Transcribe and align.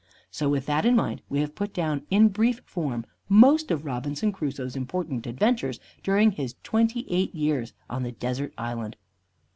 So 0.31 0.49
with 0.49 0.65
that 0.65 0.83
in 0.83 0.95
mind 0.95 1.21
we 1.29 1.41
have 1.41 1.53
put 1.53 1.75
down 1.75 2.07
in 2.09 2.29
brief 2.29 2.59
form 2.65 3.05
most 3.29 3.69
of 3.69 3.85
Robinson 3.85 4.31
Crusoe's 4.31 4.75
important 4.75 5.27
adventures 5.27 5.79
during 6.01 6.31
his 6.31 6.55
twenty 6.63 7.05
eight 7.07 7.35
years 7.35 7.73
on 7.87 8.01
the 8.01 8.11
desert 8.11 8.51
island. 8.57 8.95